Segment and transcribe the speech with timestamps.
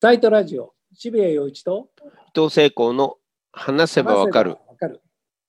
[0.00, 1.90] タイトラジオ、渋谷陽一と
[2.34, 3.16] 伊藤聖光の
[3.52, 5.02] 話せばわかるわかる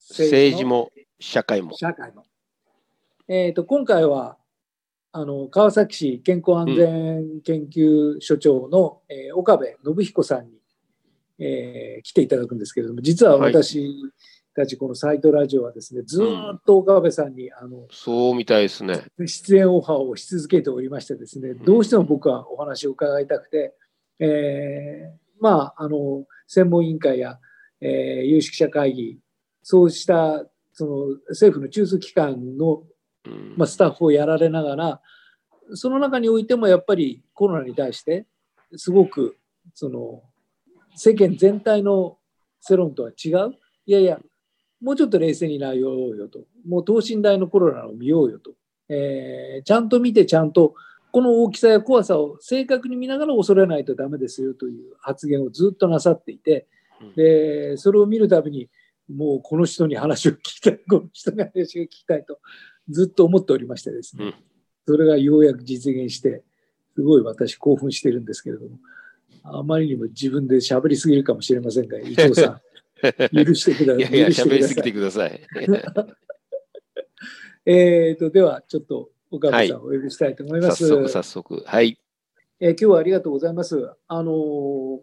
[0.09, 0.92] 政治も
[1.22, 1.74] 社会も。
[1.77, 2.25] 社会も。
[3.29, 4.37] えっ、と、今回は、
[5.14, 10.52] あの、川崎市健康安全研究所長の、えー岡部信彦さんに、
[11.39, 13.93] えー来ていただくんですけれども、実は私
[14.54, 19.02] たちこのサイトラジオはですね、ずーっと岡部さんに、あの、そうみたいですね。
[19.25, 23.73] 出演オファーをし続けておりましてですね、どうしても僕はお話を伺いたくて、
[24.23, 27.39] えーまあ、あの、専門委員会や、
[27.82, 29.19] えー有識者会議、
[29.63, 30.93] そうした、その
[31.29, 32.84] 政府の中枢機関の、
[33.26, 35.02] うんまあ、スタッフをやられながら、
[35.73, 38.27] その中においてもやっぱりコロナに対して、
[38.76, 39.38] すごく、
[39.73, 40.24] その、
[40.96, 42.18] 世間全体の
[42.60, 43.55] 世論とは違う。
[43.85, 44.20] いやいや、
[44.82, 46.46] もうちょっと冷静になようよと。
[46.68, 48.52] もう等身大のコロナを見ようよと。
[48.90, 50.76] えーちゃんと見てちゃんと
[51.12, 56.68] この大きさや怖さを正確に見ながら恐れないとダメですよという発言をずっとなさっていて
[57.02, 57.13] うん。
[57.16, 58.70] でそれを見るたびに
[59.13, 62.40] もうこの人に話を聞きたいこの人に話を聞きたいと
[62.90, 64.33] ずっと思っておりましてですね、うん。
[64.88, 66.44] それがようやく実現して
[66.95, 68.78] すごい私興奮してるんですけれども
[69.44, 72.61] あまりにも自分で喋りすぎるかもしれませんが伊藤さん
[73.45, 74.00] 許してくだい。
[74.00, 76.05] やいや、許して喋りすぎくださいてください。
[77.66, 80.87] えー、とではちょっと岡部さんはいお呼びしたいと思います。
[80.87, 81.63] 早速、早速。
[81.65, 81.97] はい。
[82.59, 83.89] えー今日はありがとうございます。
[84.07, 84.99] あのー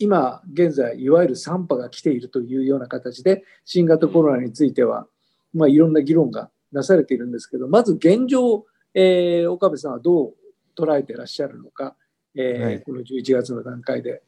[0.00, 5.08] 今現在いわゆる3波が来ているというような形で新型コロナについては、
[5.52, 10.34] まあ、いろんな議論がなされているんですけどまず現状、えー岡部さんはどう
[10.76, 11.96] 捉えてらっしゃるのか、
[12.36, 14.22] えーはいこの11月の段階で。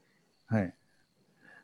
[0.48, 0.74] はい。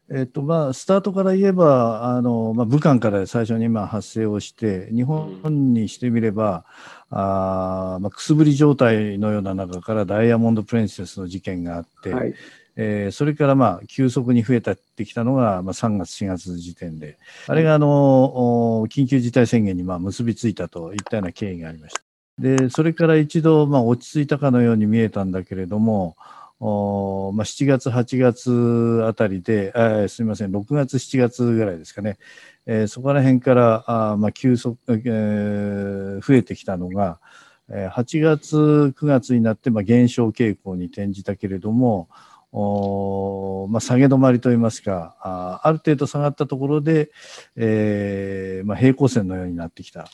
[0.08, 6.64] えっとまあ、スタートから言えば、あのまあ、武漢から最初にまあ発生をして、日本にしてみれば、
[7.10, 12.34] あーまあ、くすぶり状態のような中からダイヤモンド・プリンセスの事件があって、はい
[12.76, 17.18] えーそれからまあ急速に増えてきたのが、まあ、3月、4月時点で、
[17.48, 22.02] あれがあのお緊急事態宣言にまあ結びついたといったような経緯がありました。
[22.38, 26.16] で、それから一度まあ落ち着いたかのように見えたんだけれども、
[26.58, 32.18] おまあ、7月、8月あたりで、あすみません、6月、7月ぐらいですかね、
[32.66, 37.20] えーそこら辺からあまあ急速、えー増えてきたのが、
[37.68, 38.56] えー8月、
[38.96, 42.08] 9月になってまあ減少傾向に転じたけれども、
[42.52, 47.10] おまあ、下げ止まりといいますか、あある程度下がったところで、
[47.56, 50.08] えーまあ、平行線のようになってきた。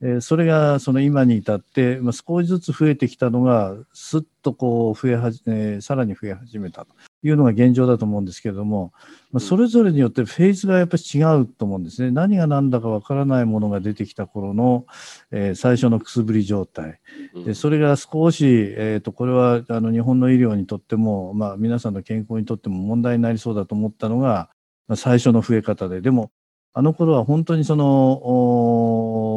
[0.00, 8.92] えーそれがその今に至って、まあ、少しずつ増えてきたのが、すっとこう増えはじ、えーさらに増え始めたというのが現状だと思うんですけれども、
[9.32, 12.10] まあ、それぞれによってフェーズがやっぱり違うと思うんですね。
[12.12, 14.86] 何が何だかわからないものが出てきた頃の、
[15.32, 17.00] えー最初のくすぶり状態。
[17.44, 24.50] でそれが少し、えー、とこれはあの日本の医療にとっても、まあ、皆さんの健康にとっても問題になりそうだと思ったのが、
[24.86, 26.30] まあ、最初の増え方で、でも、
[26.74, 29.27] あの頃は本当にその、お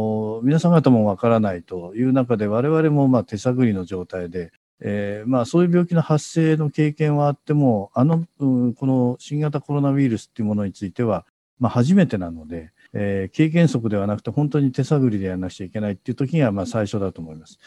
[0.43, 11.25] 皆さん方もわからないという中で、我々もまあ手探りの状態で、えーまあ、そういう病気の発生の経験はあっても、あの、うんこの新型コロナウイルスっていうものについては、
[11.59, 17.59] まあ、初めてなので、えー経験則ではなくて、本当に手探りでやらなくちゃいけないっていう時が、まあ、最初だと思います。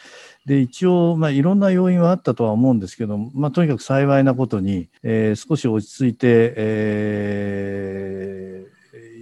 [0.45, 8.54] で、一応、まあ、いろんな要因はあったとは思うんですけど、まあ、とにかく幸いなことに、えー少し落ち着いて、えー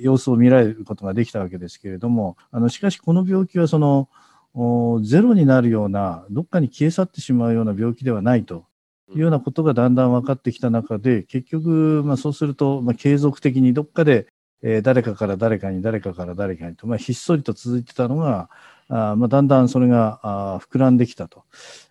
[0.03, 4.09] 様子を見られることができたわけですけれども、あの、しかしこの病気はその、
[5.01, 8.65] ゼロになるような、どっかに消え去ってしまうような病気ではないと
[9.11, 14.27] いうようなことがだんだん分かってきた中で、結局、まあ、そうすると、まあ、継続的にどっかで、
[14.61, 18.49] えー誰かから誰かに、誰かから誰かにと、まあ、ひっそりと続いてたのが、
[18.89, 21.43] あまあ、だんだんそれが膨らんできたと、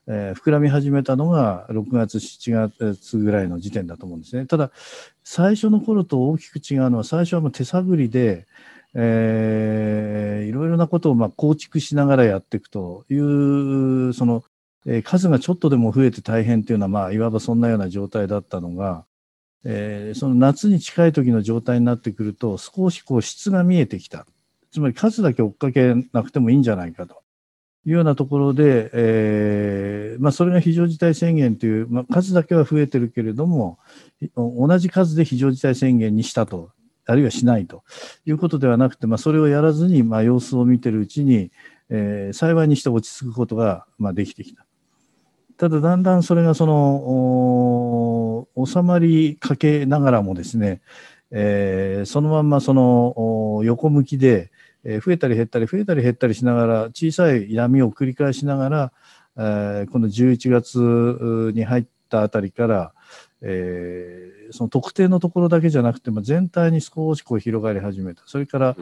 [0.07, 4.47] えー膨らみ始めたのが6月、7月ぐらいの時点だと思うんですね。
[4.47, 4.71] ただ、
[5.25, 8.47] 最初の頃と大きく違うのは、最初はもう手探りで、
[8.95, 14.45] えーいろいろなことをまあ構築しながらやっていくという、その、
[14.87, 19.05] えー数がちょっとでも増えて大変っていうのは、まあ、いわばそんなような状態だったのが、
[19.65, 24.27] えーその夏に近い時の状態になってくると、少しこう質が見えてきた。
[24.73, 27.23] つまり数だけ追っかけなくてもいいんじゃないかと
[27.85, 33.79] いうようなところで、えーまあ、それが非常事態宣言という、まあ、数だけは増えてるけれども、
[34.37, 36.71] 同じ数で非常事態宣言にしたと、
[37.05, 37.83] あるいはしないと
[38.25, 41.51] いうことではなくて、まあ、それをやらずに、まあ、様子を見てるうちに、
[41.91, 44.65] えー幸いにして落ち着くことが、まあ、できてきた。
[45.59, 50.81] ただ、だんだんそれがその、収まりかけながらもですね、
[51.33, 54.52] えーそのまんまその横向きで、
[54.85, 58.93] え増えたり減ったり増えたり減ったりしながら小さい闇を繰り返しながら、
[59.37, 62.93] えーこの11月に入ったあたりから、
[63.41, 68.23] えーその特定のところだけじゃなくて、まあ、全体に少しこう広がり始めた。
[68.27, 68.77] それから、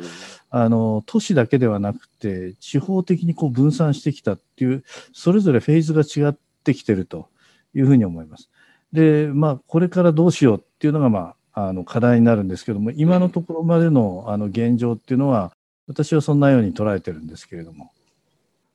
[0.51, 7.29] あの、都市だけではなくて、地方的にこう分散してきたっていう、それぞれフェーズが違ってきてると
[7.75, 8.51] いうふうに思います。
[8.93, 15.53] で、まあ、これからどうしようっていうのが、まあ、あの、課題になるんですけども、今のところまでの、あの、現状っていうのは、
[15.91, 17.91] 私はそんなように捉えてるんですけれども。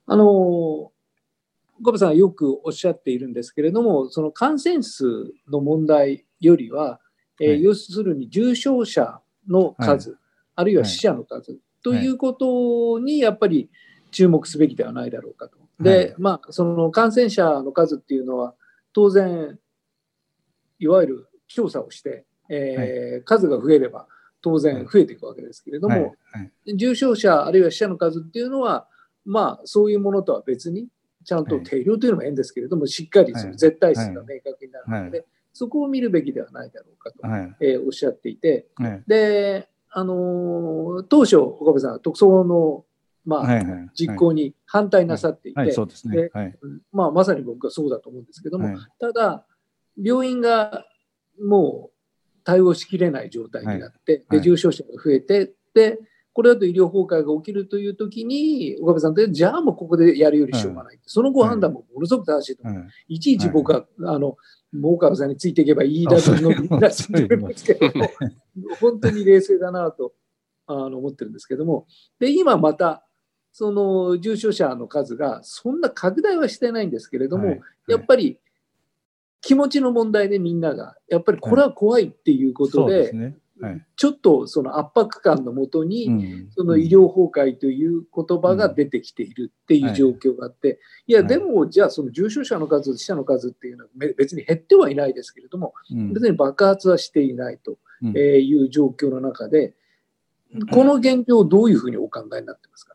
[0.05, 0.91] あの、
[1.79, 5.05] 岡部さんはよくおっしゃっているんですけれども、その感染数
[5.49, 6.99] の問題よりは、
[7.39, 7.63] えーはい。
[7.63, 10.17] 要するに重症者の数、
[10.55, 12.05] あるいは死者の数、とい。
[12.05, 13.69] うことにやっぱり
[14.11, 15.57] 注目すべきではないだろうかと。
[15.79, 16.15] で、はい。
[16.17, 18.55] まあ、その感染者の数っていうのは、
[18.91, 19.57] 当然、
[20.79, 24.05] いわゆる調査をして、えー数が増えれば
[24.45, 26.09] 当然増えていくわけですけれども、はいは
[26.67, 28.87] い重症者あるいは死者の数っていうのは、
[29.23, 30.87] まあ、そういうものとは別に、
[31.23, 37.55] ちゃんとはい定量というのも変ですけれども、しっかりする、はい絶対数が明確になるので、はそこを見るべきではないだろうかと、はい。
[37.59, 39.03] えーおっしゃっていて、はい。
[39.07, 42.85] で、あのー当初、岡部さんは特捜の、
[43.25, 43.65] まあはい。
[43.65, 43.89] はい。
[43.95, 46.31] 実行に反対なさっていて、はい、そうですねで。
[46.33, 46.55] はい。
[46.91, 49.45] まあ、まさに僕はそうだと思うんですけども、はいただ、
[50.01, 50.85] 病院が
[51.41, 51.94] もう
[52.45, 54.39] 対応しきれない状態になって、はい。
[54.39, 55.99] で重症者が増えて、で、
[56.31, 60.99] これだと医療崩壊が起きるというときに、岡部さんって、じゃあもうここでやるよりしょうがない。
[61.05, 62.75] そのご判断もものすごく正しいと思う。
[62.75, 63.15] はい。
[63.15, 64.35] いちいち僕は、あの、
[64.73, 68.09] もう岡部さんについていけばいいだとのみんな知ってるんですけども、
[68.79, 70.13] 本当に冷静だなと
[70.67, 71.87] あの思ってるんですけども、
[72.19, 73.01] で、今また、
[73.53, 77.61] その重症者の数がそんな拡大はしてないんですけれども、はい。
[77.87, 78.37] やっぱり
[79.45, 83.37] 気持ちの問題でみんなが、やっぱりこれは怖いっていうことでで、すね。
[83.61, 83.85] はい。
[83.95, 86.47] ちょっとその圧迫感のもとに、うん。
[86.49, 91.13] その医療崩壊という言葉が出てきているっていう状況があって、い。
[91.13, 91.27] や、はい。
[91.27, 96.11] でも、じゃあその重症者の数、死者の数っていうのはめ別に減ってはいないですけれども、うん。
[96.11, 99.75] 別に爆発はしていないという状況の中で、
[100.71, 102.94] この現状をどういうふうにお考えになってますか？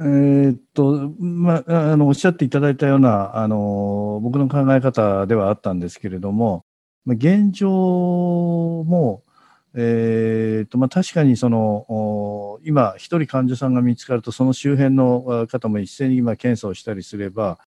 [0.00, 6.64] えーっと、まあ、あの、おっしゃっていただいたような、あの、僕の考え方ではあったんですけれども、
[7.04, 9.22] まあ、現状も、
[9.74, 17.58] えーっと、まあ、確かにその、今、一人患者さんが見つかると、その周辺の方も一斉に今検査をしたりすれば、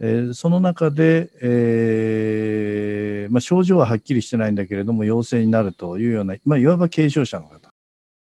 [0.00, 7.73] えーその中で、えーまあ、症状ははっきりしてないんだけれども、陽性になるというような、まあ、いわば軽症者の方。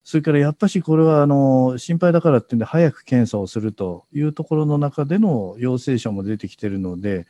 [0.09, 7.27] それからやっぱしこれはあの心配だからっていうんで早く検査をするというところの中での陽性者も出てきているので、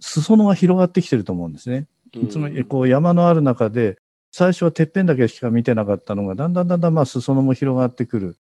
[0.00, 1.86] 裾野が広がってきてると思うんですね。
[2.30, 3.98] つまりこう山のある中で、
[4.32, 8.38] 最初はてっぺんだけしか見てなかったのが、だんだんだんだんまあ裾野も広がってくる。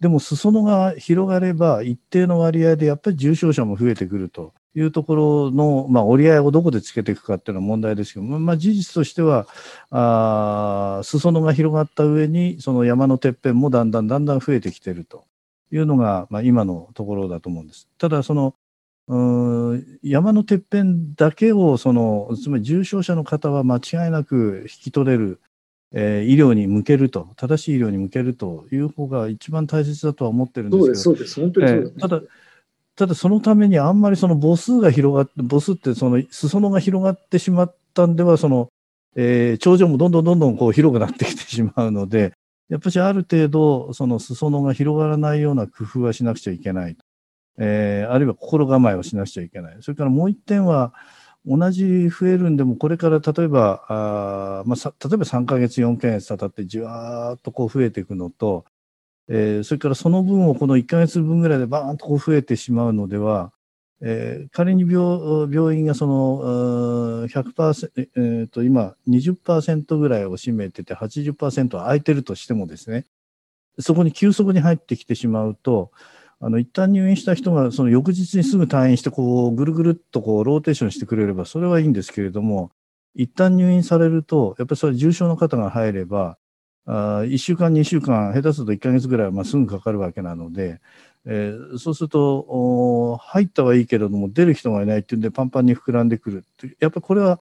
[0.00, 9.46] でも裾野が広がれば、一定の割合でやっぱり重症者も増えてくるというところの、まあ、折り合いをどこでつけていくかっていうのは問題ですけど、まあ、事実としては、
[9.90, 15.24] あ裾野が広がった上に、その山のてっぺんもだんだんだんだん増えてきてると
[15.70, 17.88] いうのが、まあ、今のところだと思うんです。
[17.98, 18.54] ただ、その、
[19.06, 25.40] うん山のてっぺんだけを、その、つまり重症者の方は間違いなく引き取れる、
[25.96, 31.52] えー医療に向けると、正しい医療に向けるという方が一番大切だとは思ってるんですけど、そうです、そうです。
[31.52, 31.92] 本当にそうです。
[31.92, 32.22] ええただ、
[32.96, 38.68] ただそのためにあんまりその母数が広がって、母数ってその裾野が広がってしまったんでは、その、
[39.16, 42.32] えー頂上もどんどんどんどんこう広くなってきてしまうので、
[42.68, 46.96] やっぱりある程度、その裾野が広がらないような工夫はしなくちゃいけない。
[47.58, 49.76] えーあるいは心構えをしなくちゃいけない。
[49.80, 50.92] それからもう一点は、
[51.46, 58.64] 同じ増えるんでも、これから例えば、あまあ、例えば3ヶ月、4ヶ月経って、じわーっとこう増えていくのと、
[59.28, 63.52] えーそれからその分をこの1ヶ月分ぐらいでバーンとこう増えてしまうのでは、
[64.02, 73.06] えー仮に病病院がその100%、ええーと今20%ぐらいを占めてて80%は空いてるとしてもですね、
[73.78, 75.90] そこに急速に入ってきてしまうと、
[76.44, 82.70] あの一旦入院した人がその翌日にすぐ退院してこうぐるぐるっとこうローテーションしてくれればそれはいいんですけれども、
[83.14, 86.36] 一旦入院されると、やっぱりそれ重症の方が入れば、
[86.84, 90.82] あ1週間、2週間、下手すると1ヶ月ぐらいはまあすぐかかるわけなので、
[91.24, 96.44] えーそうすると、入ったはいいけれども、出る人がいないっていうんで、パンパンに膨らんでくる
[96.78, 97.40] やっぱりこれは、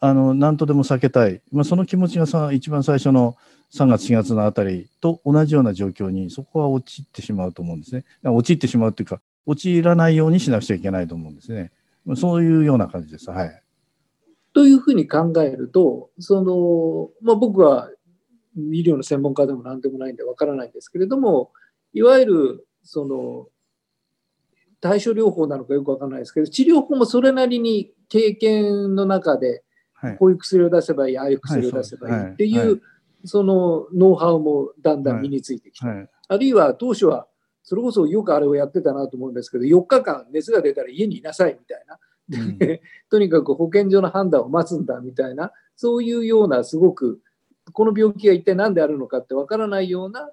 [0.00, 1.42] あの、なんとでも避けたい。
[1.50, 3.36] まあ、その気持ちがさ、一番最初の
[3.70, 8.04] 3月、4月のあたりと同じような状況に、そこは陥ってしまうと思うんですね。
[8.22, 11.72] 陥ってしまうっていうか、陥らないようにしなくちゃいけないと思うんですね。
[12.04, 13.30] まあそういうような感じです。
[13.30, 13.62] はい。
[14.52, 17.90] というふうに考えると、その、まあ、僕は
[18.56, 21.52] 医療の専門家でも何でもないんでわからないんですけれども、
[21.92, 23.48] いわゆる、その、
[24.80, 29.62] 対処療法なのかよくわからないですけど、治療法もそれなりに経験の中で、
[30.18, 32.80] こういう薬を出せばいい、ああいう薬を出せばいいっていう、
[33.24, 35.88] そのノウハウもだんだん身についてきた。
[36.28, 37.26] あるいは当初は、
[37.62, 41.98] それこそよくあれをやってたなと思うんですけど、4日間熱が出たら家にいなさいみたいな。
[43.10, 47.20] とにかく保健所の判断を待つんだみたいな、そういうようなすごく、
[47.72, 50.30] この病気が一体何であるのかってわからないような、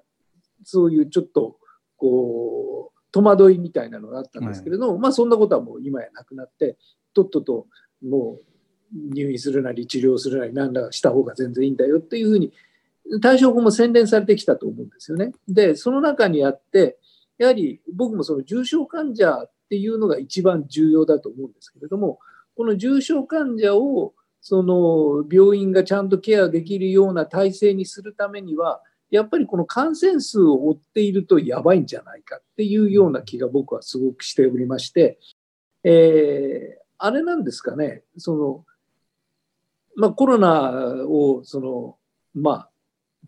[0.62, 1.58] そういうちょっと、
[1.96, 6.76] こう、戸惑いみたいなのがあったんですけれども、はい、まあそんなことはもう今やなくなって、
[7.14, 7.66] とっとと
[8.02, 8.55] もう
[9.12, 12.52] 入院するなり治療するなり何らした方が全然いいんだよっていうふうに
[13.20, 15.32] 対処法も洗練されてきたと思うんですよね。
[15.48, 16.98] で、その中にあって、
[17.38, 22.18] やはり僕もその重症患者っていうのが一番重要だと思うんですけれども、
[22.56, 35.18] この重症患者をその病院がちゃんとケアできるような体制にするためには、やっぱりこの感染数を追っているとやばいんじゃないかっていうような気が僕はすごくしておりまして、
[35.84, 38.64] えー、あれなんですかね、その、
[39.96, 41.96] まあコロナをその、
[42.34, 42.70] まあ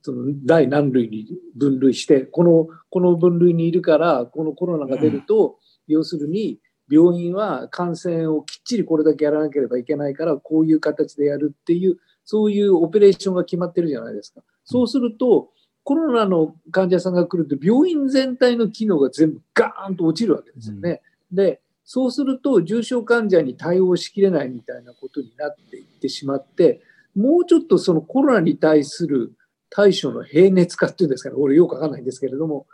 [0.02, 5.54] その第何類に分類して、この、この分類にいるから、このコロナが出ると、うん、
[5.88, 6.60] 要するに、
[6.90, 14.42] 病院は感染をきっちりこれだけやらなければいけないから、こういう形でやるっていう、そういうオペレーションが決まってるじゃないですか。
[14.64, 15.50] そうすると、
[15.84, 21.02] コロナの患者さんが来ると、病院全体の機能が全部ガーンと落ちるわけですよね。
[21.30, 26.82] うん、で、そうすると、重症患者に対応しきれないみたいなことになっていってしまって、
[27.16, 29.32] もうちょっとそのコロナに対する
[29.70, 32.66] 対処の平熱化っていうんですかね、俺よくわかんないんですけれども、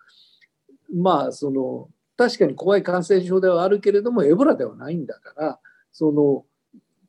[0.93, 5.61] まあ、その、確かに怖い感染症ではあるけれども、エボラではないんだから、
[5.93, 6.45] その、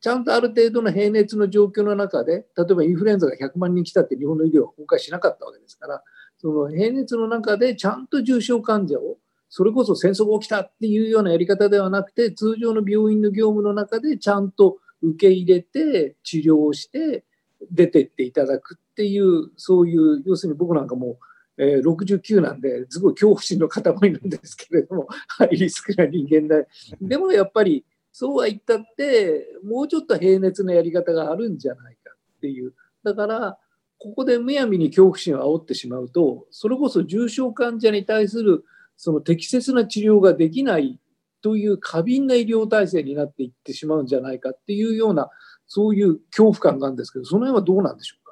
[0.00, 6.04] ちゃんとある程度の平熱の状況の中で、例えばインフルエンザが100万人来たって日本の医療は崩壊しなかったわけですから、
[6.38, 9.15] その平熱の中でちゃんと重症患者を、
[9.48, 17.24] それこそ戦争が起きたっていうようなやり方ではなくて、通常の病院の業務の中でちゃんと受け入れて治療をして
[17.70, 21.18] 出てっていただくっていう、そういう、要するに僕なんかも
[21.58, 26.66] う、えー、69なんで、すごい恐怖心の塊なんですけれども、ハ イリスクな人間で。
[27.00, 32.74] でもやっぱり、そうは言ったって、もうちょっと平熱なやり方があるんじゃないかっていう。
[33.02, 33.58] だから、
[33.98, 38.64] ここでむやみに恐怖心を煽ってしまうと、それこそ重症患者に対する
[38.96, 40.98] その適切な治療ができない
[41.42, 45.30] という過敏な医療体制になっていってしまうんじゃないかっていうような、
[45.66, 48.26] そういう恐怖感があるんですけど、その辺はどうなんでしょう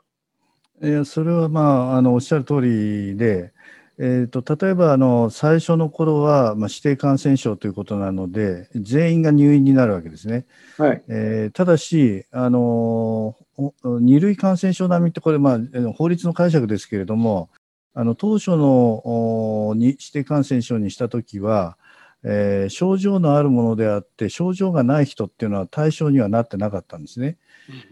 [0.83, 3.53] いやそれはまああのおっしゃる通りで、
[3.99, 10.47] えーと、例えばあの最初の頃は、まあ、指定感染症ということなので全員が入院になるわけですね。
[10.77, 13.37] はいえー、ただしあの
[13.85, 15.59] 二類感染症並みってこれ、まあ、
[15.97, 17.51] 法律の解釈ですけれども
[17.95, 21.79] あの当初の指定感染症にしたときは、
[22.25, 27.37] えー、症状のあるものであって症状がない人っていうのは対象にはなってなかったんですね。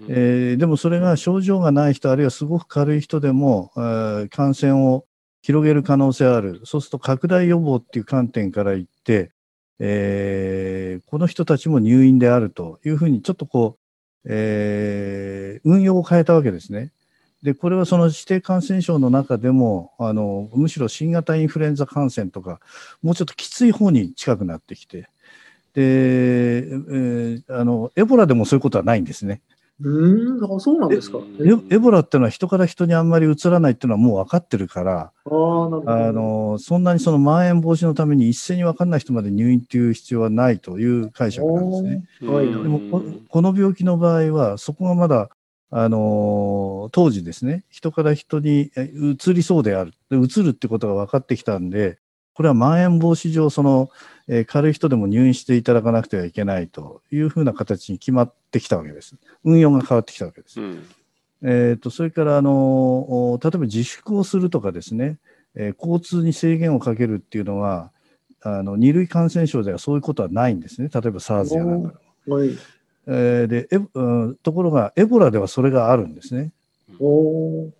[0.08, 5.06] えー、でもそれが症状がない人あるいはすごく軽い人でも、えー、感染を
[5.40, 9.32] 広げる可能性あるそうすると拡大予防っていう観点から言って、
[9.78, 13.76] えー、この人たちも入院であるというふうにちょっとこ
[14.24, 16.92] う、えー、運用を変えたわけですね。
[17.42, 22.60] でこれはその指定感染症の中でもあのむしろ新型インフルエンザ感染とか
[23.02, 25.08] もうちょっときつい方に近くなってきて
[25.74, 29.40] で、えー、あのエボラでもそういうことはないんですね。
[29.80, 31.18] うんあそうなんですか
[31.70, 42.04] エボラっていうのは人から人にあんまりうつらないっていうのはもう分かってるからあのそんなにそのまん延防止のために一斉に分かんない人まで入院っていう必要はないという解釈なんですね。
[42.20, 45.30] はい、でもここの病気の場合はそこがまだ
[45.74, 51.98] あの当時ですね人から人にうつりそうであるうつるってことが分かってきたんで
[52.34, 53.90] これはまん延防止上、その、
[54.26, 59.16] えー、軽い人でも入院していただかなくてはいけないというふうな形に決まってきたわけです。
[59.44, 60.60] 運用が変わってきたわけです。
[60.60, 60.86] うん、
[61.42, 65.18] えーと、それからあの、例えば自粛をするとかですね、
[65.54, 67.90] えー、交通に制限をかけるっていうのは、
[68.44, 72.36] あの二類感染症ではそういうことはないんですね、例えば SARS やなんかでも。
[72.36, 72.50] はい
[73.06, 76.52] えー、でえ、うん、ところが、エボラではそれがあるんですね。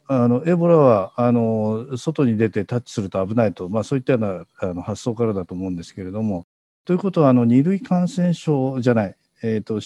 [0.09, 6.47] あのエボラはあの外に出てタッチすると危ないと、まあ、そういったようなあの発想からだと思うんですけれども。
[6.85, 9.81] ということはあの2類感染症じゃない、えーと、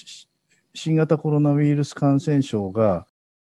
[0.75, 3.07] 新型コロナウイルス感染症が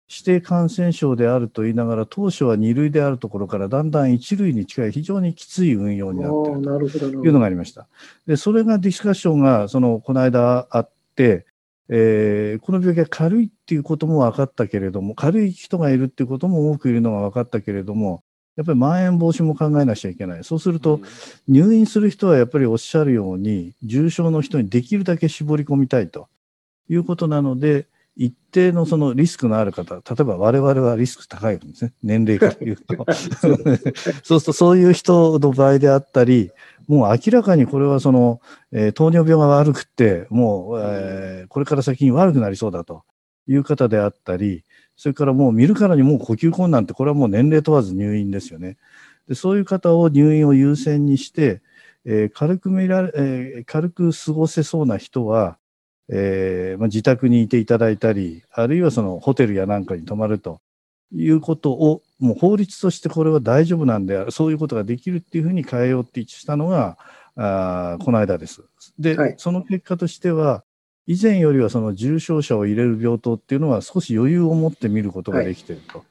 [0.10, 7.88] 指定感染症であると言いながら当初は2類であるところからだんだん1類に近い非常にきつい運用になっているというのがありました。
[8.28, 11.46] でそれがディスカッションがそのこの間あって
[11.90, 18.24] えー、この病気が軽いっていうことも分かったけれども、軽い人がいるっていうことも多くいるのが分かったけれども、
[18.56, 20.44] やっぱりまん延防止も考えなくちゃいけない。
[20.44, 21.02] そうすると、
[21.48, 26.28] 入院する人はやっぱりおっしゃるように、重症の人にできるだけ絞り込みたいと
[26.90, 31.94] いうことなので、一定のそのリスクのある方、例えば我々はリスク高いんですね。
[32.02, 33.06] 年齢から言うと。
[34.24, 36.52] そうするとそういう人の場合であったり、
[36.88, 38.40] もう明らかにこれはその、
[38.72, 43.04] えー、糖尿病が悪くて、もう、えー、これから先に悪くなりそうだと
[43.48, 44.64] いう方であったり、
[44.96, 48.78] それからもう見るからにもう呼吸困難って、これはもう年齢問わず入院ですよね。
[49.28, 51.62] でそういう方を入院を優先にして、
[52.06, 55.58] えー、軽く見られ、えー、軽く過ごせそうな人は、
[56.10, 60.62] えーまあ、自宅にいていただいたり、あるいはそのホテルやなんかに泊まると
[61.14, 66.98] いうことを、もう法律としてこれは大丈夫なんで、そういうことができるっていうふうに変えようって一致したのが、
[67.36, 68.64] あこの間です。
[68.98, 70.64] で、はい、その結果としては、
[71.08, 76.04] 以前よりはその重症者を入れる病棟っていうのは少し余裕を持って見ることができていると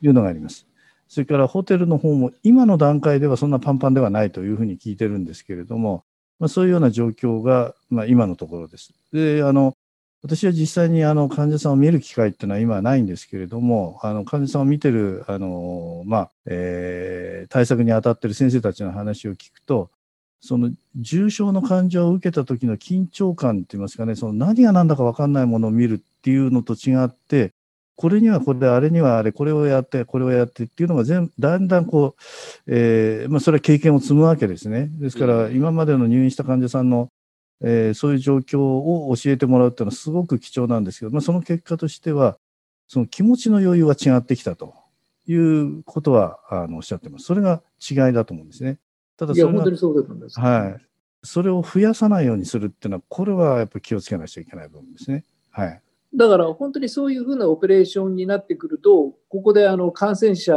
[0.00, 0.66] いうのがあります。
[1.08, 6.04] それからホテルの方も今の段階ではそんなパンパンではないというふうに聞いてるんですけれども、
[6.40, 8.92] まあ、そういうような状況が、まあ、今のところです。
[9.12, 9.76] で、あの、
[10.22, 19.90] 私は実際にあの患者さんを見る機会っていうのは今はないんですけれども、あの患者さんを見てる、あの、まあ、えー、対策に当たってる先生たちの話を聞くと、
[20.40, 27.52] その重症の患者を受けた時の緊張感って言いますかね、その何が何だか分かんないものを見るっていうのと違って、
[28.00, 32.22] これにはこれ、あれにはあれ、これをやって、これをやってっていうのが全だんだんこう、
[32.66, 34.88] えーまあ、それは経験を積むわけですね。
[34.92, 37.10] ですから、今までの入院した患者さんの、
[37.60, 42.38] えー、そういう状況を教えてもらうっていうのはすごく貴重なんですけど、まあ、その結果としては、
[42.88, 44.72] その気持ちの余裕は違ってきたと
[45.26, 47.26] いうことはあのおっしゃってます。
[47.26, 48.78] それが違いだと思うんですね。
[49.18, 50.40] ただそれ本当にそうだと思います。
[50.40, 50.86] はい。
[51.22, 55.24] それを増やさないようにするっていうのは、これはやっぱり気をつけなきゃいけない部分ですね。
[55.50, 55.82] はい。
[56.12, 60.56] だから本当にそういうふうなオペレーションになってくると、ここであの感染者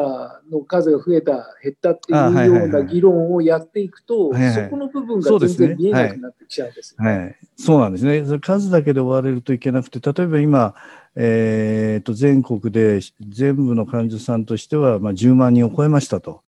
[0.51, 8.39] の数が増えた、減ったっていうような議論をやっていくと、そこの部分が全然見えなくなってきちゃうんです、ね、はい、そうなんですね。
[8.39, 10.73] 数だけで終われるといけなくて、例えば今、
[11.15, 16.41] えー、と全国で全部の患者さんとしては、まあ、10万人を超えましたと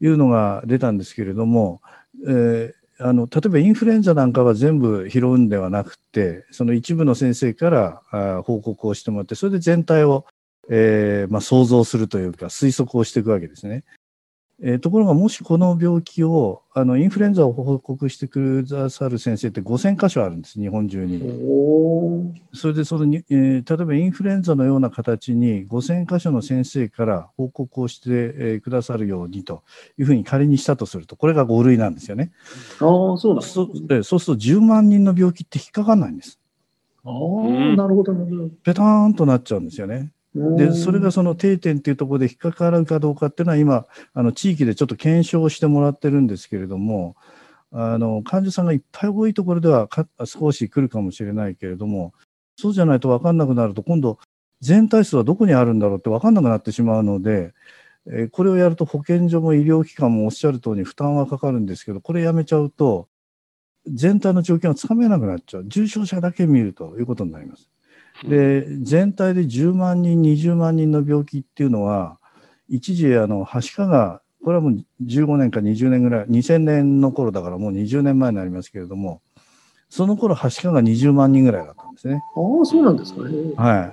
[0.00, 1.82] いうのが出たんですけれども、
[2.26, 10.26] えーあの例えばインフルエンザなんかは全部拾うんではなくて、その一部の先生からあ報告をしてもらって、それで全体を、
[10.68, 13.84] えーまあ、想像するというか、推測をしていくわけですね。
[14.62, 21.20] えー、ところが、もしこの病気を、あのインフルエンザを報告してくださる先生って5000箇所あるんです、日本中に。
[22.52, 29.62] それでその、えー、例えばインフルエンザのような形に5000箇所の先生から報告をして、えー、くださるようにと
[29.98, 32.30] いうふうに仮にしたとすると、これが5類なんですよね。
[32.76, 36.38] あそうなんそでそうすると10万人の病気って引っかかんないんです。
[37.04, 38.48] ああ、なるほど、なるほど。
[38.62, 40.12] ペターンとなっちゃうんですよね。
[40.34, 47.16] で、それがその定点っていうところで引っかかるかどうかっていうのは今、あの地域でちょっと検証してもらってるんですけれども、
[47.72, 49.88] あの患者さんがいっぱい多いところでは
[50.24, 52.14] 少し来るかもしれないけれども、
[52.56, 54.18] そうじゃないと分かんなくなると、今度、
[54.60, 57.54] 全体数はどこにあるんだろうって分かんなくなってしまうので、
[58.06, 63.08] えこれをやると保健所も医療機関もおっしゃる通りに負担はかかるんですけど、これやめちゃうと、
[63.86, 65.64] 全体の状況がつかめなくなっちゃう。
[65.66, 67.70] 重症者だけ見るということになります。
[68.24, 72.18] で全体で10万人、20万人の病気っていうのは、
[72.68, 79.22] 一時、あの、はしかが、これはもう15年か20年ぐらい、2000年の頃だからもう20年前になりますけれども、
[79.88, 82.22] その頃はしかが20万人ぐらいだったんですね。
[82.36, 83.54] ああ、そうなんですかね。
[83.56, 83.92] は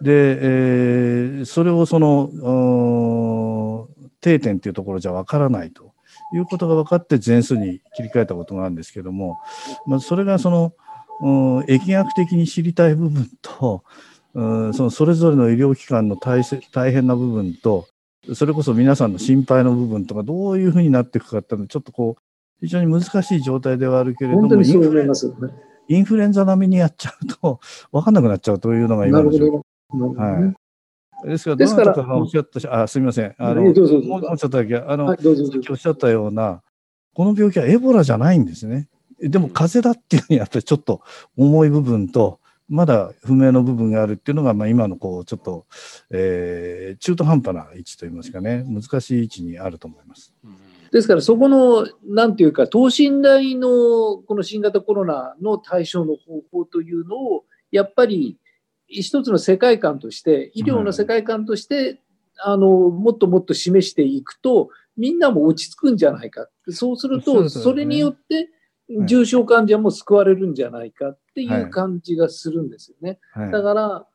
[0.00, 0.04] い。
[0.04, 3.88] で、えー、それをその、
[4.20, 5.94] 定点っていうところじゃわからないと
[6.34, 9.38] いうことが分かって全数に切り替えたことがあるんですけども、
[9.86, 10.72] まあ、それがその、
[11.20, 13.84] 疫学的に知りたい部分と、
[14.34, 17.86] うん、そのそれぞれの医療機関の大大変な部分と、
[18.32, 22.22] それこそ皆さんの心配の部分とか、どういうふうになっていくかっていうのは、ちょっとこう、
[22.60, 25.02] 非常に難しい状態ではあるけれども、インフル
[25.88, 27.60] インフルエンザ並みにやっちゃうと、
[27.92, 29.62] 分かんなくなっちゃうというのが今の状況。
[30.16, 30.54] は
[31.24, 33.34] い、ですから、どなたかがおっしゃったし、あ、すみません。
[33.38, 36.62] あの、もうちょっとだけ、あの、はい、さっきおっしゃったような、
[37.14, 38.88] この病気はエボラじゃないんですね。
[39.28, 41.02] でも風邪だっていうふうにやっぱりちょっと
[41.36, 45.66] 重い部分と、まだ不明の部分があるっていうのが、まあ、今のこうちょっと、
[46.10, 50.34] えー、中途半端な位置といいますかね、難しい位置にあると思います。
[50.90, 58.38] ですから、そこの、なんていうか、等身大のこの新型コロナの対処の方法というのを、やっぱり
[58.86, 61.98] 一つの世界観として、医療の世界観として、うん、
[62.44, 66.48] あのもっともっと示していくと、みんなも落ち着くんじゃないか。
[66.68, 68.48] そうすると、それによって、
[69.06, 73.18] 重症患者も救われるんじゃないかっていう感じがするんですよね。
[73.32, 73.44] はい。
[73.44, 74.06] はい、だから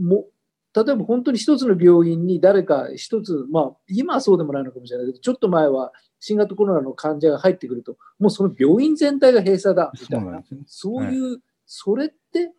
[0.00, 0.26] も
[0.74, 12.52] 例えば本当に一つの病院に誰か一つ、まあ、今はそうでもないのかもしれないけど、ちょっと前は新型コロナの患者が入ってくると、もうその病院全体が閉鎖だみたいな、そういう、それって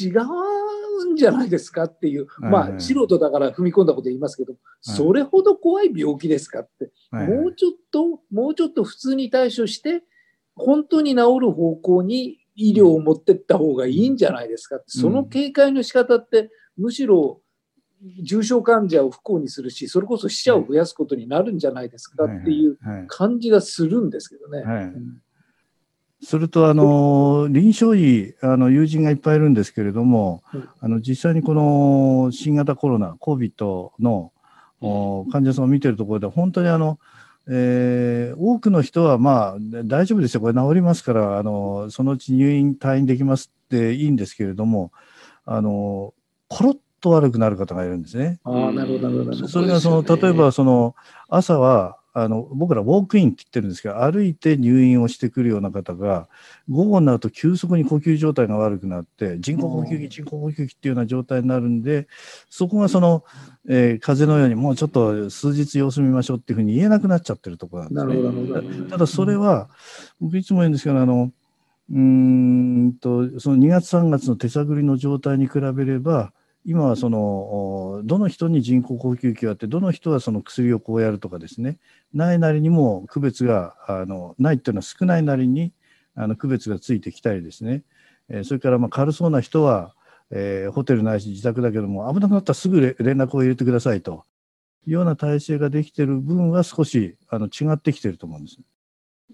[0.00, 10.02] 違うんじゃないですかっていう、まあ、素人だから踏み込んだこと言いますけど、それほど怖い病気ですかって、もうちょっと、もうちょっと普通に対処して、
[10.56, 17.40] 本当に治る方向に医療を持っていった方がいいんじゃないですか、その警戒の仕方って、むしろ
[18.22, 24.58] 重症患者を不幸にするし、それこそ死者を増やすことになるんじゃないですかっていう感じがするんですけどね。
[24.58, 24.66] はい。
[24.66, 24.94] はいはい
[26.22, 30.42] それとあの臨床医あの友人がいっぱいいるんですけれども、
[30.80, 34.32] あの実際にこの新型コロナ COVID の
[35.30, 36.98] 患者さんを見てるところで本当にあの、
[37.48, 40.40] えー、多くの人はまあ大丈夫ですよ。
[40.40, 44.92] これ治りますからあのそのうち入院退院できますっていいんですけれども
[45.44, 46.14] あの
[46.48, 48.40] コロッと悪くなる方がいるんですね。
[48.44, 49.48] あなるほどなるほど。
[49.48, 50.94] それがその例えばその
[51.28, 56.28] 朝はあの僕らウォークインって言ってるんですけど歩いて入院をしてくるような方が
[56.70, 62.06] 午後になると急速に呼吸状態が悪くなって人工呼吸器人工呼吸器っていうような状態になるんで
[62.48, 63.24] そこがその、
[63.68, 68.90] えー、風邪のようにもうちょっと数日様子見ましょうっていうふうに言えなくなっちゃってるところなんですね。
[68.90, 69.68] ただそれは
[70.20, 71.32] 僕いつも言うんですけどあの
[71.90, 76.32] うんとその2月3月の手探りの状態に比べれば
[76.66, 81.78] 今はそのどの人に人工呼吸器があってどの人はその薬をこうやるとかですね。
[82.12, 85.72] ないなりにも区別があのないっていうのは少ないなりに
[86.14, 87.82] あの区別がついてきたりですね、
[88.28, 89.94] え、それからまあ軽そうな人は、
[90.30, 94.24] えー、ホテルないし自宅だけども危なくなったらすぐ連絡を入れてくださいと。
[94.86, 98.58] いうような体制ができてる分は少しあの違ってきてると思うんです。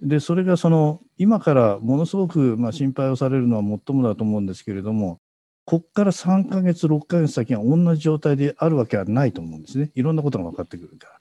[0.02, 5.20] でそれがその今からものすごくまあ心配をされるのはもっともだと思うんですけれども
[5.64, 9.90] ここから3ヶ月、6ヶ月先が同じ状態であるわけはないと思うんですね。
[9.94, 11.20] いろんなことが分かってくるから。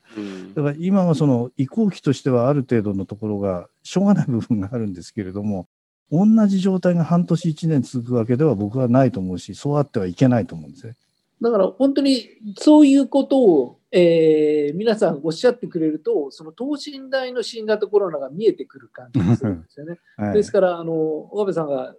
[0.55, 5.67] だから今はその移行期としてはある程度のところがしょうがない部分があるんですけれども、
[6.11, 10.95] 同じ状態が半年、1年続くわけでは僕はないと思うし、そうあってはいけないと思うんですね。
[11.41, 19.99] だから本当にそういうことを、えー、皆さんおっしゃってくれると、その等身大の新型コロナが見えてくる感じがするんですよね。
[20.17, 21.95] はい、ですから、あの岡部さんが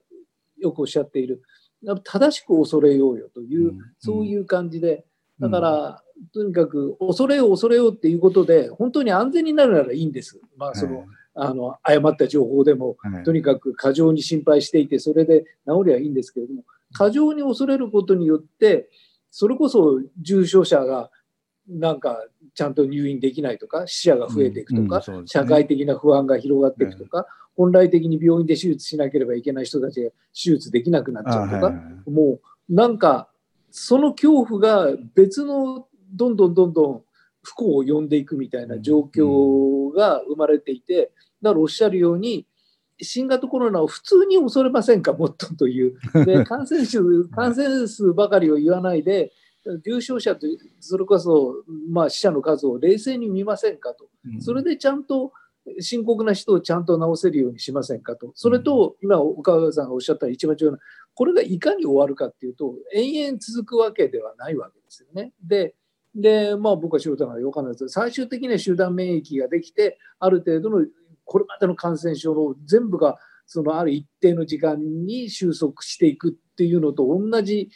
[0.59, 1.42] よくおっしゃっている、
[2.05, 5.05] 正しく恐れようよという、そういう感じで、
[5.40, 6.03] だから、
[6.35, 10.40] とにかく恐れよう恐れようっていうことで、本当に安全になるならいいんです。
[10.57, 18.90] まあ、その、あの誤った情報でも、とにかく過剰に心配していて、それで治りゃいいんですけれども、過剰に恐れることによって、
[19.31, 21.11] それこそ重症者が
[21.69, 27.27] なんかちゃんと入院できないとか、死者が増えていくとか、社会的な不安が広がっていくとか、
[27.61, 33.29] 本来的に病院で手術しなければいけない人たちが手術できなくなっちゃうとか、はいはい、もうなんか
[33.70, 37.03] その恐怖が別のどんどんどんどん
[37.42, 42.46] 不幸を呼んでいくみたいな状況が生まれていて、だからおっしゃるように、
[43.03, 45.99] 新型コロナを普通に恐れませんか、もっとという。
[46.25, 49.33] で感染数感染数ばかりを言わないで、
[49.85, 50.46] 重症者と
[50.81, 51.57] それこそ、
[51.90, 54.07] まあ、死者の数を冷静に見ませんかと、
[54.40, 55.33] それでちゃんと
[55.81, 60.79] 深刻な人をちゃんと治せるようにしませんかと、それと今、岡川さんがおっしゃった一番重要な、
[61.14, 65.33] これがいかに終わるかっていうと、延々続くわけではないわけですよね。
[65.42, 65.75] で、
[66.14, 70.87] でまあ、僕は仕事なので分かんないですけど、最終的には集団免疫ができて、ある程度の
[71.25, 77.70] これまでの感染症の全部がそのある一定の時間に収束していくっていうのと同じ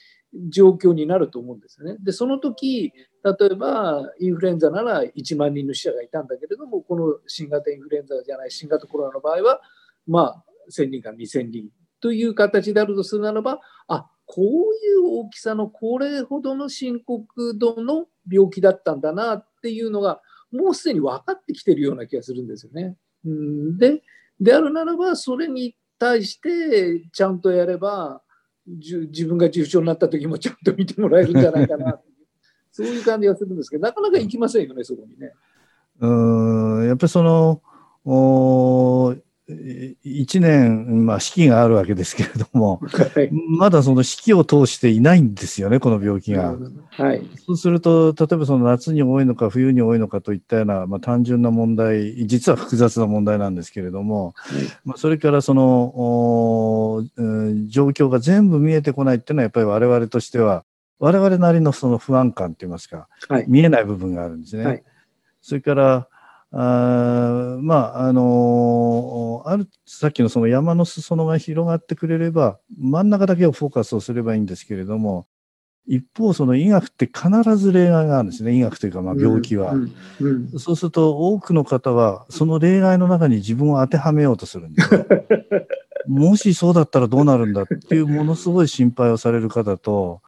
[0.49, 1.97] 状況になると思うんですよね。
[2.03, 2.93] で、その時、
[3.25, 9.63] 例えばインフルエンザなら1万人の死者がいたんだけれども、この新型インフルエンザじゃない新型コロナの場合は、
[10.07, 11.69] まあ、1000人から2000人
[12.01, 20.21] という形であるとするならば、あこういう大きさのこれほどの深刻度の病気だったんだなっていうのが、
[20.53, 22.97] もうすでに分かってきてるような気がするんですよね。
[23.25, 24.03] うんで、
[24.39, 28.23] であるならば、それに対してちゃんとやれば、
[28.67, 32.01] 自分が重症になった時もちゃんと見てもらえるんじゃないかな
[32.75, 35.33] そういう感じがするんですけどなかなか行きませんよねそこにね。
[36.01, 37.63] うんやっぱりその
[38.05, 39.15] お
[39.49, 46.57] 1年、まあ、四季があるわけですけれども、はい、まだその四季を通していないんですよね、この病気が。
[46.91, 60.65] はい、そうすると、例えばその夏に多いのか冬に多いのかといったような、まあ、単純な問題、実は複雑な問題なんですけれども、はい、まあ、それからその、うん、状況が全部見えてこないっていうのは、やっぱり我々としては、
[61.05, 64.83] 我々なりのその不安感といいますか、はい、見えない部分があるんですね。
[65.43, 66.09] それから
[66.51, 75.27] あまああのあるさっきのその山の裾野が広がってくれれば真ん中だけをフォーカスをすればいいんですけれども
[75.87, 78.55] 一方、その医学って必ず例外があるんですね。
[78.55, 79.73] 医学というか、まあ病気は。
[79.73, 85.05] うんうんそうすると、多くの方は、その例外の中に自分を当てはめようとするんですよ。
[86.09, 90.23] もしそうだったらどうなるんだっていうものすごい心配をされる方と、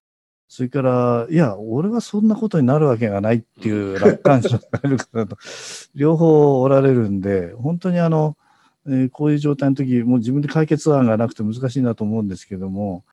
[0.49, 5.37] それから、いや、俺はそんなことになるわけがないっていう楽観視をされる方と、
[5.95, 8.37] 両方おられるんで、本当にあの、
[8.87, 13.05] えーこういう状態の時、もう自分で解決案がなくて難しいなと思うんですけども、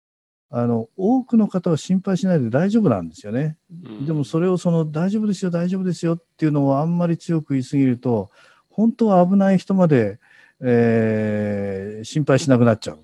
[0.51, 3.57] あの、多くの方は心配しないで大丈夫なんですよね。
[3.83, 8.29] うんでもそれをその大丈夫ですよ、大丈夫ですよっていうのをあんまり強く言いすぎると、
[8.69, 10.19] 本当は危ない人まで、
[10.61, 12.99] えー心配しなくなっちゃう。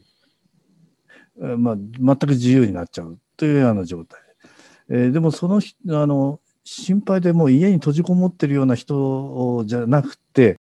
[1.40, 4.20] まあ、全く自由になっちゃうというような状態。
[4.90, 10.60] えーでもそのあの心配でもう家に閉じこもってるような人じゃなくて、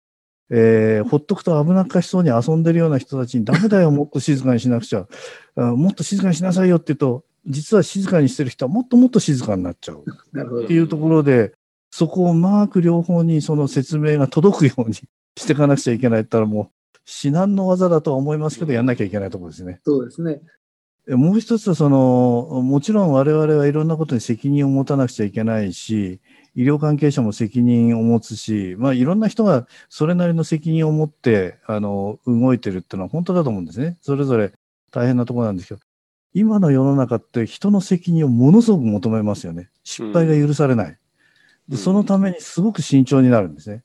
[0.49, 5.07] えーほっとくと危なっかしそうに遊んでるような人たちに、ダメだよ、もっと静かにしなくちゃ、
[5.55, 10.03] あもっと静かにしなさいよって言うと、実は静かにしてる人はもっともっと静かになっちゃう。
[10.31, 11.53] なるほどっていうところで、
[11.91, 15.07] そこをうまく両方にその説明が届くようにし
[15.45, 19.79] ていかなくちゃいけないって言ったらもう至難の技だとは思いますけど、やんなきゃいけないところですね。
[19.83, 20.41] そうですね。
[21.09, 26.19] えもう一つはその、もちろん我々はいろんなことに責任を持たなくちゃいけないし、
[26.55, 33.97] 医療関係者も責任を持つし、まあいろんな人がそれなりの責任を持って、あの、動いてるっていうのは本当だと思うんですね。
[34.01, 34.51] それぞれ
[34.91, 35.81] 大変なところなんですけど、
[36.33, 39.69] 今の世の中って人の責任をものすごく求めますよね。
[39.83, 40.87] 失敗が許されない。
[40.87, 40.97] うん
[41.69, 43.83] で、そのためにすごく慎重になるんですね。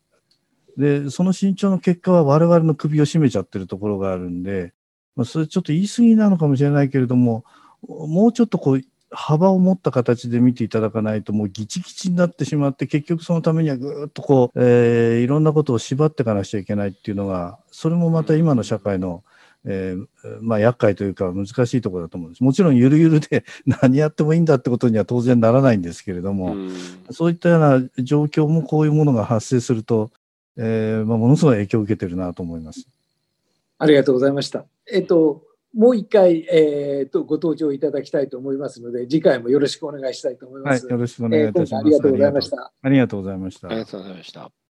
[0.77, 4.73] で、その慎重の結果は我々の首を絞めちゃってるところがあるんで、
[5.17, 7.45] まあ、それちょっと言い過ぎなのかもしれないけれども、
[7.87, 8.81] もうちょっとこう、
[9.15, 19.23] 幅を持った形で見ていただかないと、もうギチギチになってしまって、結局そのためにはぐーっとこう、えーいろんなことを縛っていかなくちゃいけないっていうのが、それもまた今の社会の、
[19.65, 20.07] えー
[20.41, 22.43] まあ厄介というか難しいところだと思うんです。
[22.43, 26.73] もちろんゆるゆるで何やってもいいんだってことには当然ならないんですけれども、うん
[27.11, 30.11] そういったような状況もこういうものが発生すると、
[30.57, 32.89] えーまあ、ものすごい影響を受けてるなと思います。
[33.83, 34.65] ありがとうございました。
[34.89, 35.43] えっと、
[35.75, 40.87] もう一回、えっと、ご登場いただきたいと思いますので、次回もよろしくお願いしたいと思います。
[40.87, 41.81] はい、よろしくお願いいたします。
[41.81, 42.73] ありがとうございました。
[42.81, 43.69] ありがとうございました。
[43.69, 44.62] ありがとうございました。